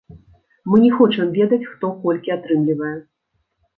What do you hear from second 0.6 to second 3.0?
Мы не хочам ведаць, хто колькі атрымлівае.